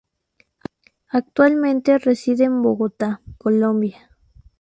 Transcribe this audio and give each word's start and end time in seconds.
Actualmente 1.09 1.99
reside 1.99 2.45
en 2.45 2.63
Bogotá, 2.63 3.21
Colombia. 3.37 4.09